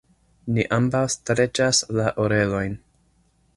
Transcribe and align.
Ni 0.55 0.63
ambaŭ 0.77 1.01
streĉas 1.17 1.83
la 2.01 2.09
orelojn. 2.27 2.77